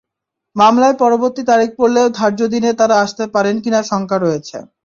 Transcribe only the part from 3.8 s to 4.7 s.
শঙ্কা রয়েছে।